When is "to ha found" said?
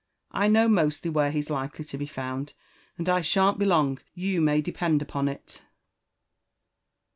1.85-2.53